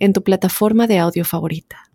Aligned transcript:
en 0.00 0.12
tu 0.12 0.24
plataforma 0.24 0.88
de 0.88 0.98
audio 0.98 1.24
favorita. 1.24 1.90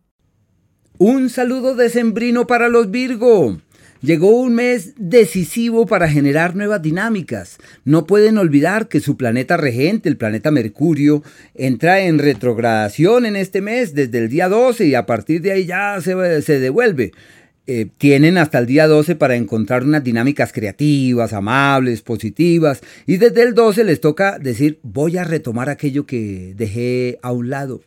Un 0.97 1.29
saludo 1.29 1.75
decembrino 1.75 2.47
para 2.47 2.70
los 2.70 2.89
Virgo. 2.89 3.57
Llegó 4.02 4.30
un 4.39 4.55
mes 4.55 4.93
decisivo 4.97 5.85
para 5.85 6.07
generar 6.07 6.55
nuevas 6.55 6.81
dinámicas. 6.81 7.57
No 7.83 8.05
pueden 8.05 8.38
olvidar 8.38 8.88
que 8.88 8.99
su 8.99 9.17
planeta 9.17 9.57
regente, 9.57 10.07
el 10.07 10.16
planeta 10.16 10.52
Mercurio, 10.52 11.23
entra 11.53 12.02
en 12.02 12.20
retrogradación 12.20 13.25
en 13.25 13.35
este 13.35 13.61
mes 13.61 13.94
desde 13.94 14.19
el 14.19 14.30
día 14.30 14.47
12 14.47 14.85
y 14.85 14.95
a 14.95 15.05
partir 15.05 15.41
de 15.41 15.53
ahí 15.53 15.66
ya 15.66 15.99
se, 16.02 16.41
se 16.44 16.59
devuelve. 16.59 17.11
Eh, 17.67 17.88
tienen 17.97 18.38
hasta 18.38 18.59
el 18.59 18.67
día 18.67 18.85
12 18.85 19.16
para 19.16 19.35
encontrar 19.35 19.83
unas 19.83 20.03
dinámicas 20.03 20.53
creativas, 20.53 21.33
amables, 21.33 22.03
positivas. 22.03 22.81
Y 23.08 23.17
desde 23.17 23.41
el 23.41 23.55
12 23.55 23.83
les 23.85 23.99
toca 23.99 24.38
decir, 24.38 24.80
voy 24.83 25.17
a 25.17 25.23
retomar 25.23 25.69
aquello 25.69 26.05
que 26.05 26.53
dejé 26.55 27.17
a 27.23 27.31
un 27.31 27.49
lado. 27.49 27.81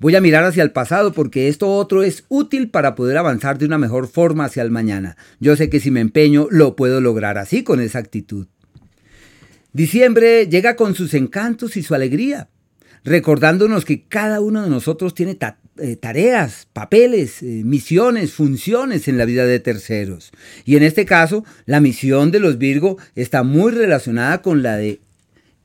Voy 0.00 0.14
a 0.14 0.20
mirar 0.20 0.44
hacia 0.44 0.62
el 0.62 0.70
pasado 0.70 1.12
porque 1.12 1.48
esto 1.48 1.68
otro 1.68 2.04
es 2.04 2.24
útil 2.28 2.70
para 2.70 2.94
poder 2.94 3.16
avanzar 3.16 3.58
de 3.58 3.66
una 3.66 3.78
mejor 3.78 4.06
forma 4.06 4.44
hacia 4.44 4.62
el 4.62 4.70
mañana. 4.70 5.16
Yo 5.40 5.56
sé 5.56 5.68
que 5.68 5.80
si 5.80 5.90
me 5.90 6.00
empeño 6.00 6.46
lo 6.50 6.76
puedo 6.76 7.00
lograr 7.00 7.36
así 7.36 7.64
con 7.64 7.80
esa 7.80 7.98
actitud. 7.98 8.46
Diciembre 9.72 10.46
llega 10.46 10.76
con 10.76 10.94
sus 10.94 11.14
encantos 11.14 11.76
y 11.76 11.82
su 11.82 11.96
alegría, 11.96 12.48
recordándonos 13.02 13.84
que 13.84 14.02
cada 14.02 14.40
uno 14.40 14.62
de 14.62 14.70
nosotros 14.70 15.14
tiene 15.14 15.36
eh, 15.78 15.96
tareas, 15.96 16.68
papeles, 16.72 17.42
eh, 17.42 17.62
misiones, 17.64 18.32
funciones 18.32 19.08
en 19.08 19.18
la 19.18 19.24
vida 19.24 19.46
de 19.46 19.58
terceros. 19.58 20.30
Y 20.64 20.76
en 20.76 20.84
este 20.84 21.06
caso, 21.06 21.44
la 21.66 21.80
misión 21.80 22.30
de 22.30 22.38
los 22.38 22.58
Virgo 22.58 22.98
está 23.16 23.42
muy 23.42 23.72
relacionada 23.72 24.42
con 24.42 24.62
la 24.62 24.76
de 24.76 25.00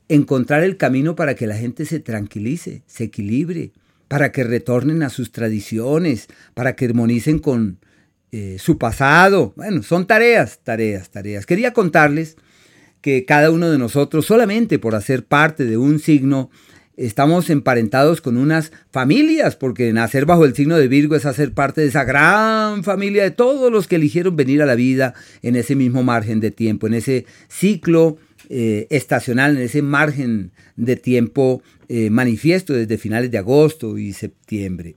encontrar 0.08 0.64
el 0.64 0.76
camino 0.76 1.14
para 1.14 1.36
que 1.36 1.46
la 1.46 1.56
gente 1.56 1.86
se 1.86 2.00
tranquilice, 2.00 2.82
se 2.86 3.04
equilibre, 3.04 3.72
para 4.08 4.32
que 4.32 4.44
retornen 4.44 5.02
a 5.02 5.10
sus 5.10 5.32
tradiciones, 5.32 6.28
para 6.54 6.76
que 6.76 6.86
armonicen 6.86 7.38
con 7.38 7.78
eh, 8.32 8.56
su 8.58 8.78
pasado. 8.78 9.52
Bueno, 9.56 9.82
son 9.82 10.06
tareas, 10.06 10.60
tareas, 10.62 11.10
tareas. 11.10 11.46
Quería 11.46 11.72
contarles 11.72 12.36
que 13.00 13.24
cada 13.24 13.50
uno 13.50 13.70
de 13.70 13.78
nosotros, 13.78 14.26
solamente 14.26 14.78
por 14.78 14.94
hacer 14.94 15.24
parte 15.24 15.64
de 15.64 15.76
un 15.76 15.98
signo, 15.98 16.50
estamos 16.96 17.50
emparentados 17.50 18.20
con 18.20 18.36
unas 18.36 18.72
familias, 18.90 19.56
porque 19.56 19.92
nacer 19.92 20.26
bajo 20.26 20.44
el 20.44 20.54
signo 20.54 20.76
de 20.76 20.88
Virgo 20.88 21.16
es 21.16 21.26
hacer 21.26 21.52
parte 21.52 21.80
de 21.80 21.88
esa 21.88 22.04
gran 22.04 22.84
familia 22.84 23.22
de 23.24 23.30
todos 23.30 23.70
los 23.70 23.88
que 23.88 23.96
eligieron 23.96 24.36
venir 24.36 24.62
a 24.62 24.66
la 24.66 24.74
vida 24.74 25.14
en 25.42 25.56
ese 25.56 25.74
mismo 25.74 26.02
margen 26.02 26.40
de 26.40 26.50
tiempo, 26.50 26.86
en 26.86 26.94
ese 26.94 27.26
ciclo 27.48 28.16
eh, 28.48 28.86
estacional, 28.90 29.56
en 29.56 29.62
ese 29.62 29.82
margen 29.82 30.52
de 30.76 30.96
tiempo 30.96 31.62
eh, 31.88 32.10
manifiesto 32.10 32.72
desde 32.72 32.98
finales 32.98 33.30
de 33.30 33.38
agosto 33.38 33.98
y 33.98 34.12
septiembre. 34.12 34.96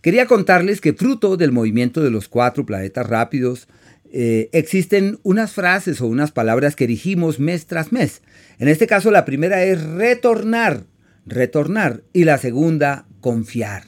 Quería 0.00 0.26
contarles 0.26 0.80
que 0.80 0.92
fruto 0.92 1.36
del 1.36 1.52
movimiento 1.52 2.02
de 2.02 2.10
los 2.10 2.28
cuatro 2.28 2.66
planetas 2.66 3.06
rápidos, 3.06 3.68
eh, 4.14 4.50
existen 4.52 5.18
unas 5.22 5.52
frases 5.52 6.00
o 6.02 6.06
unas 6.06 6.32
palabras 6.32 6.76
que 6.76 6.84
erigimos 6.84 7.40
mes 7.40 7.66
tras 7.66 7.92
mes. 7.92 8.20
En 8.58 8.68
este 8.68 8.86
caso 8.86 9.10
la 9.10 9.24
primera 9.24 9.64
es 9.64 9.82
retornar, 9.82 10.84
retornar, 11.24 12.02
y 12.12 12.24
la 12.24 12.36
segunda, 12.36 13.06
confiar. 13.20 13.84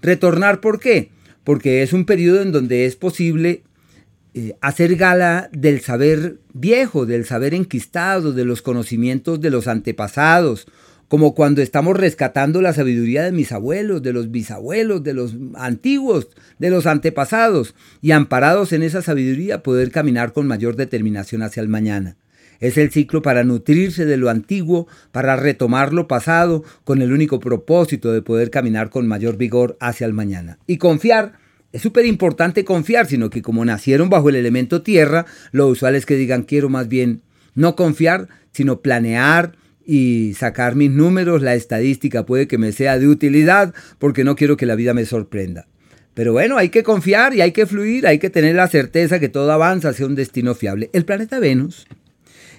Retornar, 0.00 0.60
¿por 0.60 0.80
qué? 0.80 1.10
Porque 1.44 1.82
es 1.82 1.92
un 1.92 2.06
periodo 2.06 2.40
en 2.40 2.52
donde 2.52 2.86
es 2.86 2.96
posible 2.96 3.62
eh, 4.34 4.56
hacer 4.60 4.96
gala 4.96 5.50
del 5.52 5.80
saber 5.80 6.38
viejo, 6.54 7.04
del 7.04 7.26
saber 7.26 7.52
enquistado, 7.52 8.32
de 8.32 8.44
los 8.44 8.62
conocimientos 8.62 9.40
de 9.40 9.50
los 9.50 9.68
antepasados, 9.68 10.66
como 11.08 11.34
cuando 11.34 11.60
estamos 11.60 11.94
rescatando 11.98 12.62
la 12.62 12.72
sabiduría 12.72 13.22
de 13.22 13.32
mis 13.32 13.52
abuelos, 13.52 14.02
de 14.02 14.14
los 14.14 14.30
bisabuelos, 14.30 15.02
de 15.02 15.12
los 15.12 15.36
antiguos, 15.54 16.28
de 16.58 16.70
los 16.70 16.86
antepasados, 16.86 17.74
y 18.00 18.12
amparados 18.12 18.72
en 18.72 18.82
esa 18.82 19.02
sabiduría 19.02 19.62
poder 19.62 19.90
caminar 19.90 20.32
con 20.32 20.46
mayor 20.46 20.76
determinación 20.76 21.42
hacia 21.42 21.60
el 21.60 21.68
mañana. 21.68 22.16
Es 22.60 22.78
el 22.78 22.90
ciclo 22.90 23.20
para 23.20 23.44
nutrirse 23.44 24.06
de 24.06 24.16
lo 24.16 24.30
antiguo, 24.30 24.86
para 25.10 25.36
retomar 25.36 25.92
lo 25.92 26.08
pasado, 26.08 26.64
con 26.84 27.02
el 27.02 27.12
único 27.12 27.40
propósito 27.40 28.12
de 28.12 28.22
poder 28.22 28.48
caminar 28.48 28.88
con 28.88 29.06
mayor 29.06 29.36
vigor 29.36 29.76
hacia 29.80 30.06
el 30.06 30.14
mañana. 30.14 30.58
Y 30.66 30.78
confiar 30.78 31.41
es 31.72 31.82
súper 31.82 32.06
importante 32.06 32.64
confiar, 32.64 33.06
sino 33.06 33.30
que 33.30 33.42
como 33.42 33.64
nacieron 33.64 34.10
bajo 34.10 34.28
el 34.28 34.36
elemento 34.36 34.82
tierra, 34.82 35.26
lo 35.52 35.68
usual 35.68 35.94
es 35.94 36.06
que 36.06 36.16
digan 36.16 36.42
quiero 36.42 36.68
más 36.68 36.88
bien 36.88 37.22
no 37.54 37.76
confiar, 37.76 38.28
sino 38.52 38.80
planear 38.80 39.56
y 39.84 40.34
sacar 40.34 40.76
mis 40.76 40.90
números, 40.90 41.42
la 41.42 41.54
estadística 41.54 42.24
puede 42.24 42.46
que 42.46 42.58
me 42.58 42.72
sea 42.72 42.98
de 42.98 43.08
utilidad 43.08 43.74
porque 43.98 44.24
no 44.24 44.36
quiero 44.36 44.56
que 44.56 44.66
la 44.66 44.74
vida 44.74 44.94
me 44.94 45.06
sorprenda. 45.06 45.66
Pero 46.14 46.32
bueno, 46.32 46.58
hay 46.58 46.68
que 46.68 46.82
confiar 46.82 47.34
y 47.34 47.40
hay 47.40 47.52
que 47.52 47.66
fluir, 47.66 48.06
hay 48.06 48.18
que 48.18 48.30
tener 48.30 48.54
la 48.54 48.68
certeza 48.68 49.18
que 49.18 49.30
todo 49.30 49.50
avanza 49.50 49.88
hacia 49.88 50.06
un 50.06 50.14
destino 50.14 50.54
fiable. 50.54 50.90
El 50.92 51.06
planeta 51.06 51.38
Venus 51.38 51.86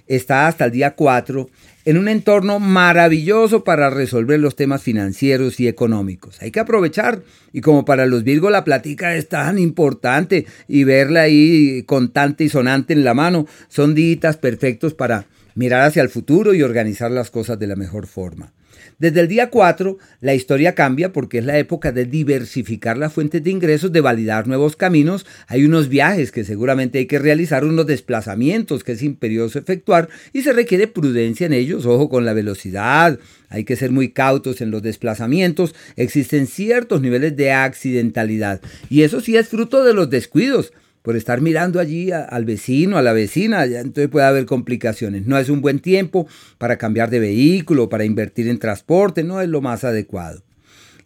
está 0.07 0.47
hasta 0.47 0.66
el 0.66 0.72
día 0.72 0.96
4 0.96 1.50
en 1.86 1.98
un 1.98 2.08
entorno 2.08 2.60
maravilloso 2.60 3.64
para 3.64 3.90
resolver 3.90 4.40
los 4.40 4.56
temas 4.56 4.82
financieros 4.82 5.60
y 5.60 5.68
económicos. 5.68 6.42
Hay 6.42 6.52
que 6.52 6.60
aprovechar 6.60 7.22
y 7.52 7.62
como 7.62 7.86
para 7.86 8.06
los 8.06 8.24
Virgo 8.24 8.50
la 8.50 8.64
platica 8.64 9.16
es 9.16 9.28
tan 9.28 9.60
importante 9.60 10.46
y 10.68 10.84
verla 10.84 11.22
ahí 11.22 11.84
contante 11.84 12.44
y 12.44 12.50
sonante 12.50 12.94
en 12.94 13.04
la 13.04 13.14
mano, 13.14 13.48
son 13.68 13.96
días 13.96 14.38
perfectos 14.38 14.94
para 14.94 15.26
mirar 15.56 15.82
hacia 15.84 16.02
el 16.02 16.10
futuro 16.10 16.54
y 16.54 16.64
organizar 16.64 17.12
las 17.12 17.30
cosas 17.30 17.60
de 17.60 17.68
la 17.68 17.76
mejor 17.76 18.08
forma. 18.08 18.54
Desde 19.00 19.22
el 19.22 19.28
día 19.28 19.50
4, 19.50 19.98
la 20.22 20.36
historia 20.36 20.76
cambia 20.76 21.12
porque 21.12 21.40
es 21.40 21.46
la 21.46 21.58
época 21.58 21.92
de 21.92 22.06
diversificar 22.06 22.98
las 22.98 23.14
fuentes 23.14 23.44
de 23.44 23.50
ingresos, 23.50 23.92
de 23.92 24.02
validar 24.02 24.48
nuevos 24.48 24.76
caminos. 24.76 25.26
Hay 25.48 25.66
unos 25.66 25.90
viajes 25.90 26.31
que 26.31 26.44
seguramente 26.44 27.00
hay 27.00 27.06
que 27.06 27.20
realizar, 27.20 27.66
unos 27.66 27.88
desplazamientos 27.88 28.84
que 28.84 28.94
es 28.94 29.03
imperioso 29.03 29.59
efectuar 29.59 30.09
y 30.32 30.42
se 30.42 30.53
requiere 30.53 30.88
prudencia 30.88 31.46
en 31.46 31.53
ellos. 31.53 31.86
Ojo 31.86 32.09
con 32.09 32.26
la 32.26 32.34
velocidad, 32.34 33.20
hay 33.50 33.64
que 33.64 33.76
ser 33.76 33.92
muy 33.92 34.09
cautos 34.09 34.62
en 34.62 34.72
los 34.72 34.82
desplazamientos. 34.82 35.76
Existen 35.96 36.48
ciertos 36.48 37.02
niveles 37.02 37.36
de 37.36 37.52
accidentalidad 37.52 38.62
y 38.90 39.03
eso 39.03 39.22
sí 39.22 39.38
es 39.38 39.50
fruto 39.50 39.84
de 39.84 39.94
los 39.94 40.09
descuidos 40.09 40.74
por 41.03 41.16
estar 41.16 41.41
mirando 41.41 41.80
allí 41.80 42.12
al 42.12 42.46
vecino, 42.46 42.97
a 42.97 43.03
la 43.03 43.14
vecina, 43.14 43.66
entonces 43.66 44.08
puede 44.08 44.25
haber 44.25 44.46
complicaciones. 44.46 45.28
No 45.28 45.38
es 45.38 45.50
un 45.50 45.62
buen 45.62 45.80
tiempo 45.80 46.28
para 46.58 46.78
cambiar 46.78 47.12
de 47.12 47.19
vehículo, 47.19 47.90
para 47.90 48.06
invertir 48.06 48.47
en 48.47 48.58
transporte, 48.58 49.24
no 49.24 49.41
es 49.41 49.50
lo 49.50 49.62
más 49.62 49.84
adecuado. 49.84 50.41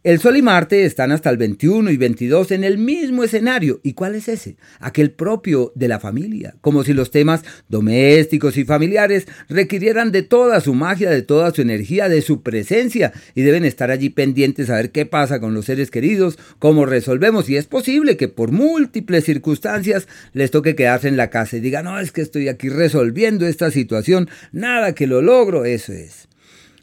El 0.08 0.22
Sol 0.22 0.38
y 0.38 0.42
Marte 0.42 0.86
están 0.86 1.12
hasta 1.12 1.30
el 1.30 1.36
21 1.36 1.92
y 1.92 1.98
22 1.98 2.52
en 2.52 2.64
el 2.64 2.78
mismo 2.78 3.26
escenario. 3.26 3.82
¿Y 3.84 3.92
cuál 3.92 4.16
es 4.16 4.30
ese? 4.30 4.56
Aquel 4.80 5.12
propio 5.12 5.74
de 5.76 5.90
la 5.90 6.00
familia. 6.00 6.56
Como 6.62 6.86
si 6.86 6.94
los 6.94 7.12
temas 7.12 7.44
domésticos 7.68 8.56
y 8.56 8.64
familiares 8.64 9.28
requirieran 9.50 10.14
de 10.14 10.22
toda 10.22 10.62
su 10.62 10.76
magia, 10.76 11.10
de 11.10 11.24
toda 11.24 11.54
su 11.54 11.62
energía, 11.62 12.08
de 12.08 12.22
su 12.22 12.42
presencia. 12.42 13.12
Y 13.36 13.42
deben 13.42 13.66
estar 13.66 13.92
allí 13.92 14.10
pendientes 14.10 14.70
a 14.70 14.76
ver 14.76 14.94
qué 14.94 15.06
pasa 15.06 15.42
con 15.42 15.54
los 15.54 15.66
seres 15.66 15.92
queridos, 15.92 16.40
cómo 16.58 16.86
resolvemos. 16.86 17.50
Y 17.50 17.58
es 17.58 17.66
posible 17.66 18.16
que 18.16 18.30
por 18.30 18.54
múltiples 18.54 19.26
circunstancias 19.26 20.08
les 20.32 20.52
toque 20.52 20.78
quedarse 20.78 21.10
en 21.10 21.18
la 21.18 21.30
casa 21.30 21.58
y 21.58 21.60
digan, 21.60 21.84
no, 21.84 22.00
es 22.00 22.14
que 22.14 22.22
estoy 22.22 22.48
aquí 22.48 22.70
resolviendo 22.70 23.46
esta 23.46 23.72
situación. 23.72 24.30
Nada 24.54 24.96
que 24.96 25.06
lo 25.06 25.22
logro. 25.22 25.66
Eso 25.66 25.92
es. 25.92 26.30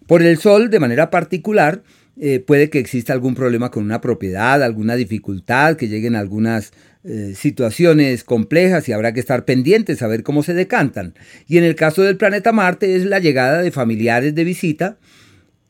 Por 0.07 0.21
el 0.21 0.37
Sol, 0.37 0.69
de 0.69 0.79
manera 0.79 1.09
particular, 1.09 1.81
eh, 2.21 2.41
puede 2.41 2.71
que 2.71 2.79
exista 2.79 3.13
algún 3.13 3.35
problema 3.35 3.71
con 3.71 3.85
una 3.85 4.01
propiedad, 4.01 4.63
alguna 4.63 4.95
dificultad, 4.95 5.77
que 5.77 5.89
lleguen 5.89 6.15
algunas 6.15 6.73
eh, 7.05 7.35
situaciones 7.37 8.25
complejas 8.25 8.89
y 8.89 8.93
habrá 8.93 9.13
que 9.13 9.21
estar 9.21 9.45
pendientes 9.45 10.03
a 10.03 10.07
ver 10.07 10.23
cómo 10.23 10.43
se 10.43 10.55
decantan. 10.55 11.15
Y 11.49 11.59
en 11.59 11.65
el 11.65 11.75
caso 11.75 12.03
del 12.03 12.17
planeta 12.17 12.53
Marte 12.53 12.97
es 12.97 13.05
la 13.05 13.19
llegada 13.19 13.63
de 13.63 13.71
familiares 13.71 14.35
de 14.35 14.45
visita 14.45 14.97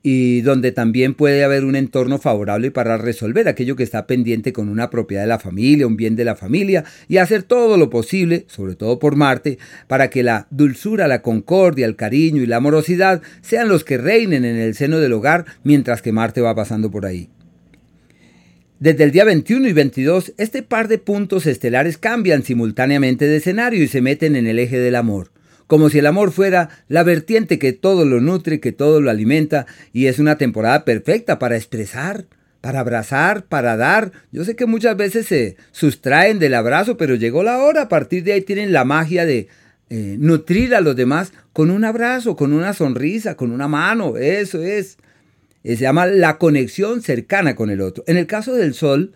y 0.07 0.43
donde 0.43 0.71
también 0.71 1.15
puede 1.15 1.45
haber 1.45 1.65
un 1.65 1.77
entorno 1.77 2.19
favorable 2.19 2.71
para 2.71 2.99
resolver 2.99 3.49
aquello 3.49 3.75
que 3.75 3.83
está 3.83 4.07
pendiente 4.07 4.53
con 4.53 4.69
una 4.69 4.91
propiedad 4.91 5.23
de 5.23 5.29
la 5.29 5.39
familia, 5.39 5.87
un 5.87 5.97
bien 5.97 6.15
de 6.15 6.27
la 6.27 6.37
familia, 6.37 6.85
y 7.09 7.17
hacer 7.17 7.43
todo 7.43 7.79
lo 7.79 7.89
posible, 7.89 8.45
sobre 8.47 8.77
todo 8.77 8.99
por 8.99 9.17
Marte, 9.17 9.59
para 9.89 10.11
que 10.11 10.23
la 10.23 10.47
dulzura, 10.51 11.09
la 11.09 11.23
concordia, 11.23 11.87
el 11.87 11.97
cariño 11.97 12.43
y 12.43 12.47
la 12.47 12.57
amorosidad 12.57 13.23
sean 13.41 13.71
los 13.71 13.83
que 13.83 13.97
reinen 13.97 14.45
en 14.45 14.57
el 14.57 14.75
seno 14.75 15.01
del 15.01 15.15
hogar 15.15 15.47
mientras 15.63 16.03
que 16.03 16.13
Marte 16.13 16.43
va 16.43 16.55
pasando 16.55 16.91
por 16.91 17.07
ahí. 17.07 17.31
Desde 18.79 19.05
el 19.05 19.11
día 19.11 19.25
21 19.25 19.69
y 19.69 19.73
22, 19.73 20.35
este 20.37 20.63
par 20.63 20.89
de 20.89 20.99
puntos 20.99 21.47
estelares 21.47 21.97
cambian 21.97 22.43
simultáneamente 22.43 23.27
de 23.27 23.37
escenario 23.39 23.83
y 23.83 23.89
se 23.89 24.03
meten 24.03 24.37
en 24.37 24.47
el 24.47 24.59
eje 24.59 24.79
del 24.79 24.97
amor, 24.97 25.31
como 25.67 25.91
si 25.91 25.99
el 25.99 26.07
amor 26.07 26.33
fuera 26.33 26.69
la 26.89 27.03
vertiente 27.03 27.59
que 27.59 27.73
todo 27.73 28.05
lo 28.05 28.21
nutre, 28.21 28.61
que 28.61 28.73
todo 28.73 29.01
lo 29.01 29.11
alimenta, 29.11 29.67
y 29.93 30.07
es 30.07 30.19
una 30.19 30.37
temporada 30.37 30.85
perfecta 30.85 31.39
para 31.39 31.57
expresar, 31.57 32.27
para 32.61 32.81
abrazar, 32.81 33.45
para 33.45 33.77
dar. 33.77 34.13
Yo 34.33 34.45
sé 34.45 34.57
que 34.57 34.67
muchas 34.67 34.97
veces 34.97 35.27
se 35.27 35.57
sustraen 35.73 36.39
del 36.39 36.55
abrazo, 36.55 36.97
pero 36.97 37.15
llegó 37.15 37.43
la 37.43 37.59
hora, 37.59 37.83
a 37.83 37.89
partir 37.89 38.25
de 38.25 38.33
ahí 38.33 38.41
tienen 38.41 38.73
la 38.73 38.85
magia 38.85 39.27
de 39.27 39.49
eh, 39.91 40.17
nutrir 40.19 40.75
a 40.75 40.81
los 40.81 40.97
demás 40.97 41.33
con 41.53 41.71
un 41.71 41.85
abrazo, 41.85 42.37
con 42.37 42.53
una 42.53 42.73
sonrisa, 42.73 43.37
con 43.37 43.51
una 43.53 43.69
mano, 43.69 44.17
eso 44.17 44.63
es. 44.63 44.97
Eh, 45.63 45.77
se 45.77 45.83
llama 45.83 46.07
la 46.07 46.39
conexión 46.39 47.03
cercana 47.03 47.55
con 47.55 47.71
el 47.71 47.81
otro. 47.81 48.03
En 48.07 48.17
el 48.17 48.27
caso 48.27 48.55
del 48.55 48.75
sol, 48.75 49.13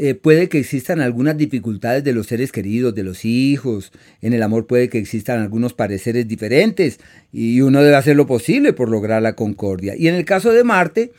eh, 0.00 0.14
puede 0.14 0.48
que 0.48 0.60
existan 0.60 1.00
algunas 1.00 1.36
dificultades 1.36 2.04
de 2.04 2.12
los 2.12 2.28
seres 2.28 2.52
queridos, 2.52 2.94
de 2.94 3.02
los 3.02 3.24
hijos. 3.24 3.90
En 4.22 4.32
el 4.32 4.44
amor 4.44 4.68
puede 4.68 4.88
que 4.88 4.98
existan 4.98 5.40
algunos 5.40 5.74
pareceres 5.74 6.28
diferentes 6.28 7.00
y 7.32 7.62
uno 7.62 7.82
debe 7.82 7.96
hacer 7.96 8.14
lo 8.14 8.28
posible 8.28 8.72
por 8.72 8.90
lograr 8.90 9.20
la 9.22 9.32
concordia. 9.32 9.96
Y 9.96 10.06
en 10.06 10.14
el 10.14 10.24
caso 10.24 10.52
de 10.52 10.62
Marte, 10.62 11.10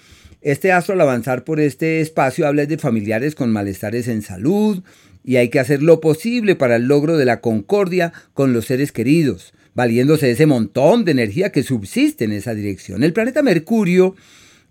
este 0.42 0.72
astro 0.72 0.94
al 0.94 1.02
avanzar 1.02 1.44
por 1.44 1.60
este 1.60 2.00
espacio 2.00 2.48
habla 2.48 2.66
de 2.66 2.78
familiares 2.78 3.36
con 3.36 3.52
malestares 3.52 4.08
en 4.08 4.22
salud 4.22 4.82
y 5.26 5.36
hay 5.36 5.50
que 5.50 5.60
hacer 5.60 5.84
lo 5.84 6.00
posible 6.00 6.56
para 6.56 6.78
el 6.78 6.84
logro 6.84 7.18
de 7.18 7.26
la 7.26 7.42
concordia 7.42 8.14
con 8.34 8.54
los 8.54 8.68
seres 8.68 8.94
queridos, 8.94 9.54
valiéndose 9.74 10.28
de 10.28 10.32
ese 10.32 10.46
montón 10.46 11.04
de 11.04 11.12
energía 11.12 11.52
que 11.52 11.64
subsiste 11.64 12.24
en 12.24 12.32
esa 12.32 12.54
dirección. 12.54 13.04
El 13.04 13.12
planeta 13.12 13.44
Mercurio 13.44 14.16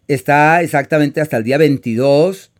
está 0.06 0.62
exactamente 0.62 1.20
hasta 1.20 1.36
el 1.36 1.44
día 1.44 1.58
22 1.58 2.52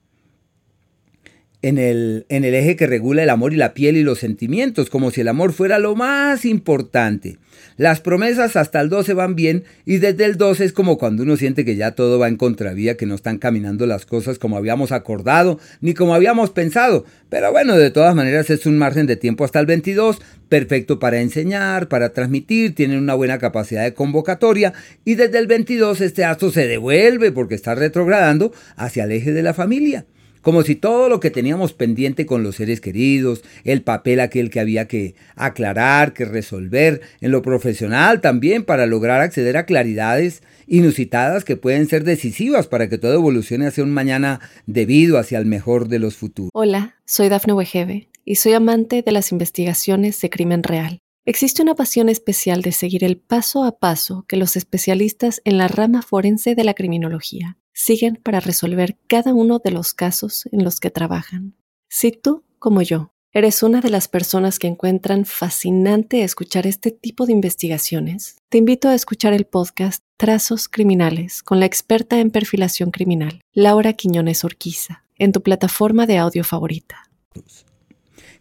en 1.62 1.78
el, 1.78 2.24
en 2.28 2.44
el 2.44 2.54
eje 2.54 2.76
que 2.76 2.86
regula 2.86 3.22
el 3.22 3.30
amor 3.30 3.52
y 3.52 3.56
la 3.56 3.74
piel 3.74 3.96
y 3.96 4.04
los 4.04 4.20
sentimientos, 4.20 4.90
como 4.90 5.10
si 5.10 5.22
el 5.22 5.28
amor 5.28 5.52
fuera 5.52 5.78
lo 5.78 5.96
más 5.96 6.44
importante. 6.44 7.38
Las 7.76 8.00
promesas 8.00 8.56
hasta 8.56 8.80
el 8.80 8.88
12 8.88 9.14
van 9.14 9.34
bien 9.34 9.64
y 9.84 9.98
desde 9.98 10.24
el 10.24 10.36
12 10.36 10.64
es 10.64 10.72
como 10.72 10.98
cuando 10.98 11.24
uno 11.24 11.36
siente 11.36 11.64
que 11.64 11.76
ya 11.76 11.92
todo 11.92 12.18
va 12.18 12.28
en 12.28 12.36
contravía, 12.36 12.96
que 12.96 13.06
no 13.06 13.16
están 13.16 13.38
caminando 13.38 13.86
las 13.86 14.06
cosas 14.06 14.38
como 14.38 14.56
habíamos 14.56 14.92
acordado 14.92 15.58
ni 15.80 15.94
como 15.94 16.14
habíamos 16.14 16.50
pensado. 16.50 17.04
Pero 17.28 17.50
bueno, 17.50 17.76
de 17.76 17.90
todas 17.90 18.14
maneras 18.14 18.50
es 18.50 18.66
un 18.66 18.78
margen 18.78 19.06
de 19.06 19.16
tiempo 19.16 19.44
hasta 19.44 19.58
el 19.58 19.66
22, 19.66 20.20
perfecto 20.48 20.98
para 21.00 21.20
enseñar, 21.20 21.88
para 21.88 22.12
transmitir, 22.12 22.74
tienen 22.74 22.98
una 22.98 23.14
buena 23.14 23.38
capacidad 23.38 23.82
de 23.82 23.94
convocatoria 23.94 24.72
y 25.04 25.16
desde 25.16 25.38
el 25.38 25.48
22 25.48 26.00
este 26.00 26.24
acto 26.24 26.52
se 26.52 26.68
devuelve 26.68 27.32
porque 27.32 27.56
está 27.56 27.74
retrogradando 27.74 28.52
hacia 28.76 29.04
el 29.04 29.12
eje 29.12 29.32
de 29.32 29.42
la 29.42 29.54
familia 29.54 30.06
como 30.48 30.62
si 30.62 30.76
todo 30.76 31.10
lo 31.10 31.20
que 31.20 31.30
teníamos 31.30 31.74
pendiente 31.74 32.24
con 32.24 32.42
los 32.42 32.56
seres 32.56 32.80
queridos, 32.80 33.42
el 33.64 33.82
papel 33.82 34.18
aquel 34.18 34.48
que 34.48 34.60
había 34.60 34.88
que 34.88 35.14
aclarar, 35.36 36.14
que 36.14 36.24
resolver, 36.24 37.02
en 37.20 37.32
lo 37.32 37.42
profesional 37.42 38.22
también 38.22 38.64
para 38.64 38.86
lograr 38.86 39.20
acceder 39.20 39.58
a 39.58 39.66
claridades 39.66 40.42
inusitadas 40.66 41.44
que 41.44 41.58
pueden 41.58 41.86
ser 41.86 42.02
decisivas 42.02 42.66
para 42.66 42.88
que 42.88 42.96
todo 42.96 43.12
evolucione 43.12 43.66
hacia 43.66 43.84
un 43.84 43.90
mañana 43.90 44.40
debido 44.64 45.18
hacia 45.18 45.38
el 45.38 45.44
mejor 45.44 45.86
de 45.88 45.98
los 45.98 46.16
futuros. 46.16 46.50
Hola, 46.54 46.94
soy 47.04 47.28
Dafne 47.28 47.52
Wegebe 47.52 48.08
y 48.24 48.36
soy 48.36 48.54
amante 48.54 49.02
de 49.02 49.12
las 49.12 49.32
investigaciones 49.32 50.18
de 50.18 50.30
crimen 50.30 50.62
real. 50.62 51.00
Existe 51.26 51.60
una 51.60 51.74
pasión 51.74 52.08
especial 52.08 52.62
de 52.62 52.72
seguir 52.72 53.04
el 53.04 53.18
paso 53.18 53.64
a 53.64 53.78
paso 53.78 54.24
que 54.26 54.38
los 54.38 54.56
especialistas 54.56 55.42
en 55.44 55.58
la 55.58 55.68
rama 55.68 56.00
forense 56.00 56.54
de 56.54 56.64
la 56.64 56.72
criminología 56.72 57.58
siguen 57.78 58.16
para 58.20 58.40
resolver 58.40 58.96
cada 59.06 59.32
uno 59.32 59.60
de 59.60 59.70
los 59.70 59.94
casos 59.94 60.48
en 60.50 60.64
los 60.64 60.80
que 60.80 60.90
trabajan. 60.90 61.54
Si 61.88 62.10
tú, 62.10 62.42
como 62.58 62.82
yo, 62.82 63.12
eres 63.32 63.62
una 63.62 63.80
de 63.80 63.88
las 63.88 64.08
personas 64.08 64.58
que 64.58 64.66
encuentran 64.66 65.24
fascinante 65.24 66.24
escuchar 66.24 66.66
este 66.66 66.90
tipo 66.90 67.24
de 67.24 67.32
investigaciones, 67.34 68.36
te 68.48 68.58
invito 68.58 68.88
a 68.88 68.96
escuchar 68.96 69.32
el 69.32 69.44
podcast 69.44 70.02
Trazos 70.16 70.68
Criminales 70.68 71.44
con 71.44 71.60
la 71.60 71.66
experta 71.66 72.18
en 72.18 72.32
perfilación 72.32 72.90
criminal, 72.90 73.40
Laura 73.52 73.92
Quiñones 73.92 74.42
Orquiza, 74.42 75.04
en 75.16 75.30
tu 75.30 75.44
plataforma 75.44 76.06
de 76.06 76.18
audio 76.18 76.42
favorita. 76.42 77.04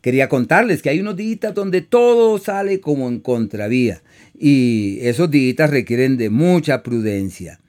Quería 0.02 0.30
contarles 0.30 0.82
que 0.82 0.90
hay 0.90 1.00
unos 1.00 1.16
días 1.16 1.54
donde 1.54 1.82
todo 1.82 2.40
sale 2.40 2.82
como 2.82 3.08
en 3.08 3.20
contravía 3.20 4.02
y 4.34 4.98
esos 5.02 5.30
días 5.30 5.70
requieren 5.70 6.18
de 6.18 6.32
mucha 6.32 6.82
prudencia. 6.82 7.60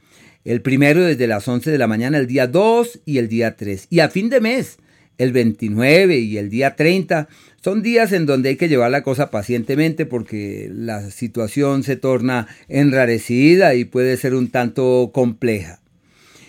El 0.48 0.62
primero 0.62 1.04
desde 1.04 1.26
las 1.26 1.46
11 1.46 1.70
de 1.70 1.76
la 1.76 1.86
mañana, 1.86 2.16
el 2.16 2.26
día 2.26 2.46
2 2.46 3.00
y 3.04 3.18
el 3.18 3.28
día 3.28 3.54
3. 3.54 3.88
Y 3.90 4.00
a 4.00 4.08
fin 4.08 4.30
de 4.30 4.40
mes, 4.40 4.78
el 5.18 5.30
29 5.30 6.16
y 6.20 6.38
el 6.38 6.48
día 6.48 6.74
30, 6.74 7.28
son 7.62 7.82
días 7.82 8.12
en 8.12 8.24
donde 8.24 8.48
hay 8.48 8.56
que 8.56 8.70
llevar 8.70 8.90
la 8.90 9.02
cosa 9.02 9.30
pacientemente 9.30 10.06
porque 10.06 10.70
la 10.72 11.10
situación 11.10 11.82
se 11.82 11.96
torna 11.96 12.48
enrarecida 12.68 13.74
y 13.74 13.84
puede 13.84 14.16
ser 14.16 14.34
un 14.34 14.48
tanto 14.48 15.10
compleja. 15.12 15.82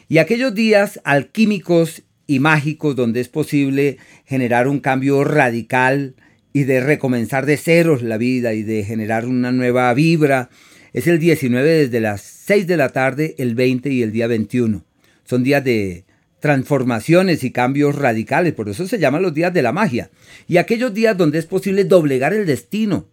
Y 0.07 0.19
aquellos 0.19 0.55
días 0.55 1.01
alquímicos 1.03 2.03
y 2.25 2.39
mágicos 2.39 2.95
donde 2.95 3.19
es 3.19 3.27
posible 3.27 3.97
generar 4.23 4.69
un 4.69 4.79
cambio 4.79 5.25
radical 5.25 6.15
y 6.53 6.63
de 6.63 6.79
recomenzar 6.79 7.45
de 7.45 7.57
ceros 7.57 8.01
la 8.01 8.15
vida 8.15 8.53
y 8.53 8.63
de 8.63 8.85
generar 8.85 9.25
una 9.25 9.51
nueva 9.51 9.93
vibra 9.93 10.49
es 10.93 11.07
el 11.07 11.19
19 11.19 11.69
desde 11.69 11.99
las 11.99 12.21
6 12.21 12.67
de 12.67 12.77
la 12.77 12.89
tarde, 12.89 13.35
el 13.37 13.55
20 13.55 13.89
y 13.89 14.01
el 14.01 14.11
día 14.11 14.27
21. 14.27 14.83
Son 15.23 15.43
días 15.43 15.63
de 15.63 16.05
transformaciones 16.39 17.43
y 17.43 17.51
cambios 17.51 17.95
radicales, 17.95 18.53
por 18.53 18.69
eso 18.69 18.87
se 18.87 18.97
llaman 18.97 19.21
los 19.21 19.33
días 19.33 19.53
de 19.53 19.61
la 19.61 19.71
magia. 19.71 20.09
Y 20.47 20.57
aquellos 20.57 20.93
días 20.93 21.17
donde 21.17 21.37
es 21.37 21.45
posible 21.45 21.83
doblegar 21.83 22.33
el 22.33 22.45
destino 22.45 23.07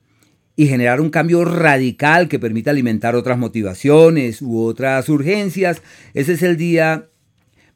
y 0.55 0.67
generar 0.67 1.01
un 1.01 1.11
cambio 1.11 1.45
radical 1.45 2.29
que 2.29 2.39
permita 2.39 2.71
alimentar 2.71 3.15
otras 3.15 3.37
motivaciones 3.37 4.41
u 4.41 4.63
otras 4.63 5.09
urgencias, 5.09 5.83
ese 6.15 6.35
es 6.35 6.43
el 6.43 6.57
día 6.57 7.09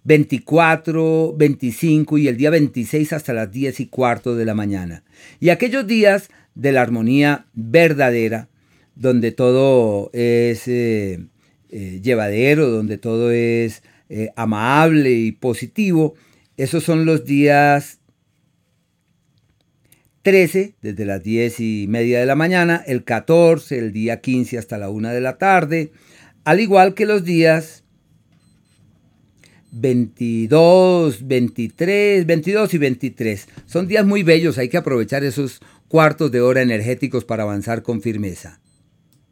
24, 0.04 1.34
25 1.36 2.18
y 2.18 2.28
el 2.28 2.36
día 2.36 2.50
26 2.50 3.12
hasta 3.12 3.34
las 3.34 3.50
10 3.52 3.80
y 3.80 3.86
cuarto 3.86 4.34
de 4.34 4.44
la 4.44 4.54
mañana. 4.54 5.04
Y 5.40 5.50
aquellos 5.50 5.86
días 5.86 6.30
de 6.54 6.72
la 6.72 6.82
armonía 6.82 7.46
verdadera, 7.52 8.48
donde 9.00 9.32
todo 9.32 10.10
es 10.12 10.68
eh, 10.68 11.24
eh, 11.70 12.00
llevadero, 12.02 12.68
donde 12.68 12.98
todo 12.98 13.30
es 13.30 13.82
eh, 14.10 14.28
amable 14.36 15.10
y 15.10 15.32
positivo. 15.32 16.14
Esos 16.58 16.84
son 16.84 17.06
los 17.06 17.24
días 17.24 18.00
13, 20.20 20.74
desde 20.82 21.06
las 21.06 21.22
10 21.22 21.60
y 21.60 21.86
media 21.88 22.20
de 22.20 22.26
la 22.26 22.36
mañana, 22.36 22.84
el 22.86 23.02
14, 23.02 23.78
el 23.78 23.92
día 23.92 24.20
15 24.20 24.58
hasta 24.58 24.76
la 24.76 24.90
1 24.90 25.08
de 25.08 25.20
la 25.22 25.38
tarde, 25.38 25.92
al 26.44 26.60
igual 26.60 26.92
que 26.92 27.06
los 27.06 27.24
días 27.24 27.84
22, 29.72 31.26
23, 31.26 32.26
22 32.26 32.74
y 32.74 32.78
23. 32.78 33.48
Son 33.64 33.88
días 33.88 34.04
muy 34.04 34.22
bellos, 34.24 34.58
hay 34.58 34.68
que 34.68 34.76
aprovechar 34.76 35.24
esos 35.24 35.62
cuartos 35.88 36.30
de 36.30 36.42
hora 36.42 36.60
energéticos 36.60 37.24
para 37.24 37.44
avanzar 37.44 37.82
con 37.82 38.02
firmeza. 38.02 38.60